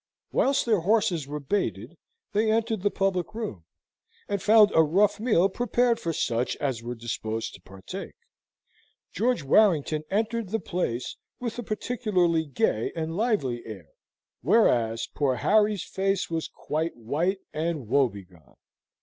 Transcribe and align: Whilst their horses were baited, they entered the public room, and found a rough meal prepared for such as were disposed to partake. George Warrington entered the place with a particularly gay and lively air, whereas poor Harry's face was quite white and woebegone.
Whilst 0.31 0.65
their 0.65 0.79
horses 0.79 1.27
were 1.27 1.39
baited, 1.39 1.95
they 2.33 2.49
entered 2.51 2.81
the 2.81 2.89
public 2.89 3.35
room, 3.35 3.65
and 4.27 4.41
found 4.41 4.71
a 4.73 4.81
rough 4.81 5.19
meal 5.19 5.47
prepared 5.47 5.99
for 5.99 6.11
such 6.11 6.55
as 6.55 6.81
were 6.81 6.95
disposed 6.95 7.53
to 7.53 7.61
partake. 7.61 8.15
George 9.11 9.43
Warrington 9.43 10.03
entered 10.09 10.49
the 10.49 10.57
place 10.59 11.17
with 11.39 11.59
a 11.59 11.63
particularly 11.63 12.47
gay 12.47 12.91
and 12.95 13.15
lively 13.15 13.63
air, 13.67 13.89
whereas 14.41 15.05
poor 15.05 15.35
Harry's 15.35 15.83
face 15.83 16.31
was 16.31 16.47
quite 16.51 16.97
white 16.97 17.41
and 17.53 17.87
woebegone. 17.87 18.55